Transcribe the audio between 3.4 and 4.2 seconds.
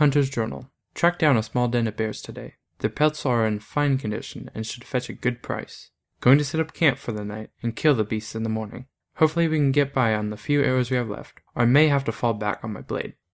in fine